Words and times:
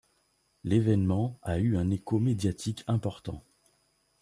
L'événement 0.63 1.37
a 1.43 1.59
eu 1.59 1.77
un 1.77 1.91
écho 1.91 2.17
médiatique 2.17 2.83
important. 2.87 3.43